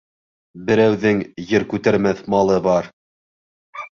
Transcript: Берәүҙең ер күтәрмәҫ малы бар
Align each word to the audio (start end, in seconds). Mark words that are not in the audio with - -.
Берәүҙең 0.69 1.19
ер 1.51 1.67
күтәрмәҫ 1.75 2.23
малы 2.35 2.57
бар 2.71 2.91